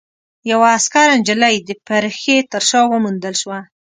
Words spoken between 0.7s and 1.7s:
عسکره نجلۍ د